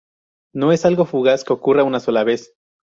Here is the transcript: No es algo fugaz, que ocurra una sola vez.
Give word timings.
No 0.55 0.71
es 0.71 0.83
algo 0.85 1.05
fugaz, 1.05 1.43
que 1.43 1.53
ocurra 1.53 1.83
una 1.83 1.99
sola 1.99 2.23
vez. 2.23 2.55